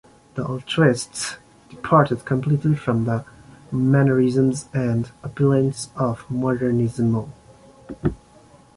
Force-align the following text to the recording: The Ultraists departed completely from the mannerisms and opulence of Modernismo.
The 0.33 0.43
Ultraists 0.43 1.37
departed 1.69 2.25
completely 2.25 2.73
from 2.73 3.03
the 3.03 3.23
mannerisms 3.71 4.67
and 4.73 5.11
opulence 5.23 5.91
of 5.95 6.25
Modernismo. 6.27 7.29